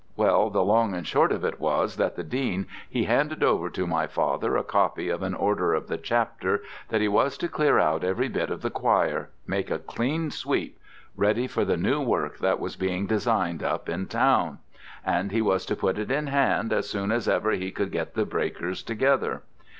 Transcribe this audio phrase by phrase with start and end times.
[0.15, 3.69] "Well, the long and the short of it was that the Dean he handed over
[3.69, 7.47] to my father a copy of an order of the Chapter that he was to
[7.47, 10.79] clear out every bit of the choir make a clean sweep
[11.15, 14.57] ready for the new work that was being designed up in town,
[15.05, 18.15] and he was to put it in hand as soon as ever he could get
[18.15, 19.43] the breakers together.